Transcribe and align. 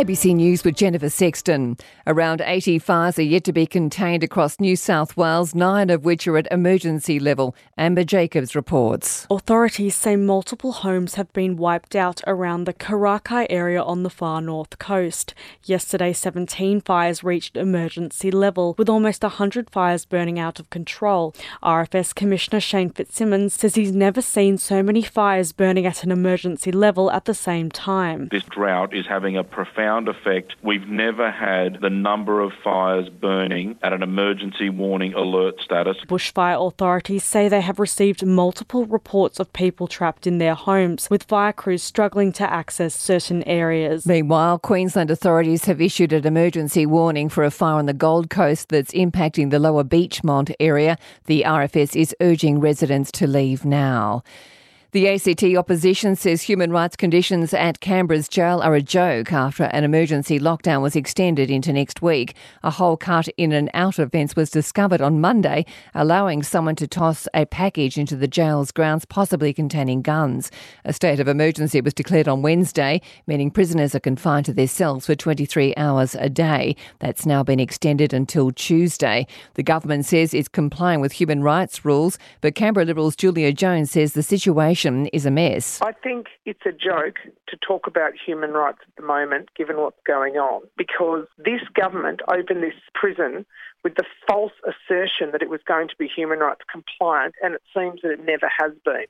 ABC 0.00 0.34
News 0.34 0.64
with 0.64 0.76
Jennifer 0.76 1.10
Sexton. 1.10 1.76
Around 2.06 2.40
80 2.40 2.78
fires 2.78 3.18
are 3.18 3.22
yet 3.22 3.44
to 3.44 3.52
be 3.52 3.66
contained 3.66 4.24
across 4.24 4.58
New 4.58 4.74
South 4.74 5.14
Wales, 5.14 5.54
nine 5.54 5.90
of 5.90 6.06
which 6.06 6.26
are 6.26 6.38
at 6.38 6.50
emergency 6.50 7.20
level. 7.20 7.54
Amber 7.76 8.02
Jacobs 8.02 8.56
reports. 8.56 9.26
Authorities 9.30 9.94
say 9.94 10.16
multiple 10.16 10.72
homes 10.72 11.16
have 11.16 11.30
been 11.34 11.58
wiped 11.58 11.94
out 11.94 12.22
around 12.26 12.64
the 12.64 12.72
Karakai 12.72 13.46
area 13.50 13.82
on 13.82 14.02
the 14.02 14.08
far 14.08 14.40
north 14.40 14.78
coast. 14.78 15.34
Yesterday, 15.64 16.14
17 16.14 16.80
fires 16.80 17.22
reached 17.22 17.58
emergency 17.58 18.30
level, 18.30 18.74
with 18.78 18.88
almost 18.88 19.22
100 19.22 19.68
fires 19.68 20.06
burning 20.06 20.38
out 20.38 20.58
of 20.58 20.70
control. 20.70 21.34
RFS 21.62 22.14
Commissioner 22.14 22.60
Shane 22.60 22.88
Fitzsimmons 22.88 23.52
says 23.52 23.74
he's 23.74 23.92
never 23.92 24.22
seen 24.22 24.56
so 24.56 24.82
many 24.82 25.02
fires 25.02 25.52
burning 25.52 25.84
at 25.84 26.04
an 26.04 26.10
emergency 26.10 26.72
level 26.72 27.10
at 27.10 27.26
the 27.26 27.34
same 27.34 27.70
time. 27.70 28.28
This 28.30 28.44
drought 28.44 28.94
is 28.94 29.06
having 29.06 29.36
a 29.36 29.44
profound 29.44 29.89
effect. 29.98 30.54
We've 30.62 30.86
never 30.86 31.30
had 31.30 31.80
the 31.80 31.90
number 31.90 32.40
of 32.40 32.52
fires 32.62 33.08
burning 33.08 33.78
at 33.82 33.92
an 33.92 34.02
emergency 34.02 34.68
warning 34.68 35.14
alert 35.14 35.60
status. 35.60 35.96
Bushfire 36.06 36.66
authorities 36.66 37.24
say 37.24 37.48
they 37.48 37.60
have 37.60 37.78
received 37.78 38.24
multiple 38.24 38.86
reports 38.86 39.40
of 39.40 39.52
people 39.52 39.86
trapped 39.86 40.26
in 40.26 40.38
their 40.38 40.54
homes, 40.54 41.08
with 41.10 41.24
fire 41.24 41.52
crews 41.52 41.82
struggling 41.82 42.32
to 42.32 42.50
access 42.50 42.94
certain 42.94 43.42
areas. 43.44 44.06
Meanwhile, 44.06 44.58
Queensland 44.60 45.10
authorities 45.10 45.64
have 45.64 45.80
issued 45.80 46.12
an 46.12 46.26
emergency 46.26 46.86
warning 46.86 47.28
for 47.28 47.44
a 47.44 47.50
fire 47.50 47.76
on 47.76 47.86
the 47.86 47.92
Gold 47.92 48.30
Coast 48.30 48.68
that's 48.68 48.92
impacting 48.92 49.50
the 49.50 49.58
lower 49.58 49.84
Beechmont 49.84 50.54
area. 50.60 50.96
The 51.26 51.42
RFS 51.46 51.94
is 51.94 52.14
urging 52.20 52.60
residents 52.60 53.10
to 53.12 53.26
leave 53.26 53.64
now. 53.64 54.22
The 54.92 55.08
ACT 55.08 55.44
opposition 55.56 56.16
says 56.16 56.42
human 56.42 56.72
rights 56.72 56.96
conditions 56.96 57.54
at 57.54 57.78
Canberra's 57.78 58.28
jail 58.28 58.60
are 58.60 58.74
a 58.74 58.82
joke 58.82 59.32
after 59.32 59.62
an 59.66 59.84
emergency 59.84 60.40
lockdown 60.40 60.82
was 60.82 60.96
extended 60.96 61.48
into 61.48 61.72
next 61.72 62.02
week. 62.02 62.34
A 62.64 62.72
hole 62.72 62.96
cut 62.96 63.28
in 63.36 63.52
and 63.52 63.70
out 63.72 64.00
of 64.00 64.10
fence 64.10 64.34
was 64.34 64.50
discovered 64.50 65.00
on 65.00 65.20
Monday, 65.20 65.64
allowing 65.94 66.42
someone 66.42 66.74
to 66.74 66.88
toss 66.88 67.28
a 67.34 67.46
package 67.46 67.98
into 67.98 68.16
the 68.16 68.26
jail's 68.26 68.72
grounds, 68.72 69.04
possibly 69.04 69.52
containing 69.52 70.02
guns. 70.02 70.50
A 70.84 70.92
state 70.92 71.20
of 71.20 71.28
emergency 71.28 71.80
was 71.80 71.94
declared 71.94 72.26
on 72.26 72.42
Wednesday, 72.42 73.00
meaning 73.28 73.52
prisoners 73.52 73.94
are 73.94 74.00
confined 74.00 74.46
to 74.46 74.52
their 74.52 74.66
cells 74.66 75.06
for 75.06 75.14
23 75.14 75.72
hours 75.76 76.16
a 76.16 76.28
day. 76.28 76.74
That's 76.98 77.24
now 77.24 77.44
been 77.44 77.60
extended 77.60 78.12
until 78.12 78.50
Tuesday. 78.50 79.28
The 79.54 79.62
government 79.62 80.06
says 80.06 80.34
it's 80.34 80.48
complying 80.48 81.00
with 81.00 81.12
human 81.12 81.44
rights 81.44 81.84
rules, 81.84 82.18
but 82.40 82.56
Canberra 82.56 82.86
Liberals 82.86 83.14
Giulia 83.14 83.52
Jones 83.52 83.92
says 83.92 84.14
the 84.14 84.24
situation 84.24 84.79
is 84.84 85.26
a 85.26 85.30
mess. 85.30 85.80
I 85.82 85.92
think 85.92 86.28
it's 86.46 86.64
a 86.66 86.72
joke 86.72 87.16
to 87.48 87.56
talk 87.56 87.86
about 87.86 88.12
human 88.14 88.52
rights 88.52 88.78
at 88.86 88.94
the 88.96 89.02
moment, 89.02 89.54
given 89.54 89.76
what's 89.76 90.00
going 90.06 90.34
on, 90.34 90.62
because 90.76 91.26
this 91.38 91.60
government 91.74 92.20
opened 92.28 92.62
this 92.62 92.74
prison 92.94 93.44
with 93.84 93.94
the 93.96 94.04
false 94.26 94.52
assertion 94.64 95.32
that 95.32 95.42
it 95.42 95.50
was 95.50 95.60
going 95.66 95.88
to 95.88 95.94
be 95.98 96.06
human 96.06 96.38
rights 96.38 96.60
compliant, 96.70 97.34
and 97.42 97.54
it 97.54 97.62
seems 97.76 98.00
that 98.02 98.10
it 98.10 98.24
never 98.24 98.50
has 98.58 98.72
been. 98.84 99.06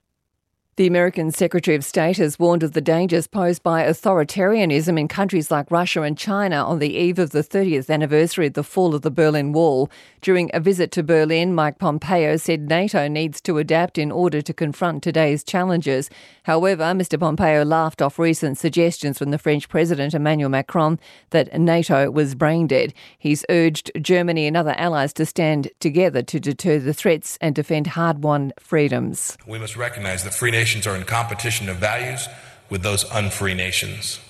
The 0.80 0.86
American 0.86 1.30
Secretary 1.30 1.76
of 1.76 1.84
State 1.84 2.16
has 2.16 2.38
warned 2.38 2.62
of 2.62 2.72
the 2.72 2.80
dangers 2.80 3.26
posed 3.26 3.62
by 3.62 3.84
authoritarianism 3.84 4.98
in 4.98 5.08
countries 5.08 5.50
like 5.50 5.70
Russia 5.70 6.00
and 6.00 6.16
China 6.16 6.64
on 6.64 6.78
the 6.78 6.94
eve 6.94 7.18
of 7.18 7.32
the 7.32 7.42
30th 7.42 7.90
anniversary 7.90 8.46
of 8.46 8.54
the 8.54 8.64
fall 8.64 8.94
of 8.94 9.02
the 9.02 9.10
Berlin 9.10 9.52
Wall. 9.52 9.90
During 10.22 10.50
a 10.54 10.60
visit 10.60 10.90
to 10.92 11.02
Berlin, 11.02 11.54
Mike 11.54 11.78
Pompeo 11.78 12.38
said 12.38 12.70
NATO 12.70 13.08
needs 13.08 13.42
to 13.42 13.58
adapt 13.58 13.98
in 13.98 14.10
order 14.10 14.40
to 14.40 14.54
confront 14.54 15.02
today's 15.02 15.44
challenges. 15.44 16.08
However, 16.44 16.84
Mr. 16.84 17.20
Pompeo 17.20 17.62
laughed 17.62 18.00
off 18.00 18.18
recent 18.18 18.56
suggestions 18.56 19.18
from 19.18 19.32
the 19.32 19.38
French 19.38 19.68
President 19.68 20.14
Emmanuel 20.14 20.48
Macron 20.48 20.98
that 21.28 21.60
NATO 21.60 22.10
was 22.10 22.34
brain 22.34 22.66
dead. 22.66 22.94
He's 23.18 23.44
urged 23.50 23.90
Germany 24.00 24.46
and 24.46 24.56
other 24.56 24.74
allies 24.78 25.12
to 25.14 25.26
stand 25.26 25.68
together 25.78 26.22
to 26.22 26.40
deter 26.40 26.78
the 26.78 26.94
threats 26.94 27.36
and 27.42 27.54
defend 27.54 27.88
hard 27.88 28.24
won 28.24 28.54
freedoms. 28.58 29.36
We 29.46 29.58
must 29.58 29.76
recognize 29.76 30.24
that 30.24 30.32
free 30.32 30.50
nations 30.70 30.86
are 30.86 30.94
in 30.94 31.02
competition 31.02 31.68
of 31.68 31.78
values 31.78 32.28
with 32.68 32.82
those 32.82 33.02
unfree 33.10 33.54
nations. 33.54 34.20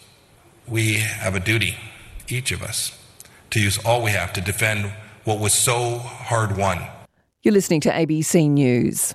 We 0.67 0.95
have 0.95 1.35
a 1.35 1.41
duty, 1.41 1.75
each 2.29 2.51
of 2.51 2.63
us, 2.63 2.99
to 3.51 3.61
use 3.61 3.77
all 3.85 4.03
we 4.03 4.13
have 4.13 4.33
to 4.33 4.41
defend 4.41 4.91
what 5.25 5.39
was 5.39 5.53
so 5.53 5.99
hard 5.99 6.57
won. 6.57 6.79
You're 7.43 7.53
listening 7.53 7.83
to 7.83 7.91
ABC 7.91 8.49
News. 8.49 9.15